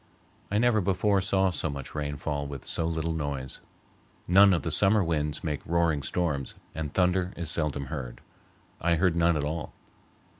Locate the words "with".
2.47-2.65